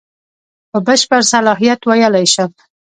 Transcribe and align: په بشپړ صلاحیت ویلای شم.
په 0.71 0.77
بشپړ 0.87 1.21
صلاحیت 1.33 1.79
ویلای 1.89 2.25
شم. 2.33 2.51